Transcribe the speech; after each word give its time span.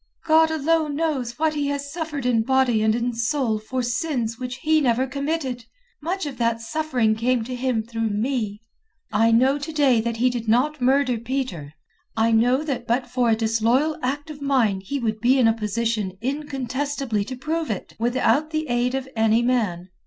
"God 0.25 0.49
alone 0.49 0.95
knows 0.95 1.37
what 1.37 1.53
he 1.53 1.67
has 1.67 1.93
suffered 1.93 2.25
in 2.25 2.41
body 2.41 2.81
and 2.81 2.95
in 2.95 3.13
soul 3.13 3.59
for 3.59 3.83
sins 3.83 4.39
which 4.39 4.55
he 4.63 4.81
never 4.81 5.05
committed. 5.05 5.65
Much 6.01 6.25
of 6.25 6.39
that 6.39 6.59
suffering 6.59 7.13
came 7.13 7.43
to 7.43 7.53
him 7.53 7.83
through 7.83 8.09
me. 8.09 8.59
I 9.11 9.29
know 9.31 9.59
to 9.59 9.71
day 9.71 10.01
that 10.01 10.17
he 10.17 10.31
did 10.31 10.47
not 10.47 10.81
murder 10.81 11.19
Peter. 11.19 11.75
I 12.17 12.31
know 12.31 12.63
that 12.63 12.87
but 12.87 13.05
for 13.11 13.29
a 13.29 13.35
disloyal 13.35 13.95
act 14.01 14.31
of 14.31 14.41
mine 14.41 14.81
he 14.83 14.97
would 14.97 15.19
be 15.19 15.37
in 15.37 15.47
a 15.47 15.53
position 15.53 16.13
incontestably 16.19 17.23
to 17.25 17.35
prove 17.35 17.69
it 17.69 17.95
without 17.99 18.49
the 18.49 18.69
aid 18.69 18.95
of 18.95 19.07
any 19.15 19.43
man. 19.43 19.89